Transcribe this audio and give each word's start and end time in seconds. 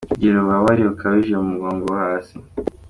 Kugira 0.13 0.35
ububabare 0.37 0.81
bukabije 0.89 1.33
mu 1.39 1.45
mugongo 1.51 1.83
wo 1.91 1.95
hasi:. 2.03 2.35